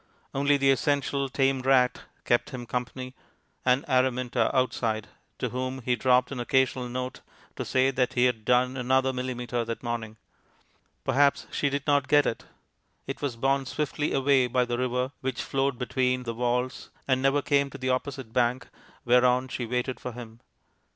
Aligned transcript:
Only 0.33 0.57
the 0.57 0.71
essential 0.71 1.29
tame 1.29 1.61
rat 1.61 2.01
kept 2.25 2.49
him 2.49 2.65
company, 2.65 3.13
and 3.63 3.85
Araminta 3.87 4.49
outside, 4.51 5.09
to 5.37 5.49
whom 5.49 5.83
he 5.83 5.95
dropped 5.95 6.31
an 6.31 6.39
occasional 6.39 6.89
note 6.89 7.21
to 7.55 7.63
say 7.63 7.91
that 7.91 8.13
he 8.13 8.25
had 8.25 8.43
done 8.43 8.75
another 8.77 9.13
millimetre 9.13 9.63
that 9.63 9.83
morning. 9.83 10.17
Perhaps 11.03 11.45
she 11.51 11.69
did 11.69 11.85
not 11.85 12.07
get 12.07 12.25
it; 12.25 12.45
it 13.05 13.21
was 13.21 13.35
borne 13.35 13.67
swiftly 13.67 14.11
away 14.11 14.47
by 14.47 14.65
the 14.65 14.79
river 14.79 15.11
which 15.21 15.43
flowed 15.43 15.77
beneath 15.77 16.25
the 16.25 16.33
walls, 16.33 16.89
and 17.07 17.21
never 17.21 17.43
came 17.43 17.69
to 17.69 17.77
the 17.77 17.91
opposite 17.91 18.33
bank, 18.33 18.69
whereon 19.05 19.47
she 19.49 19.67
waited 19.67 19.99
for 19.99 20.13
him. 20.13 20.39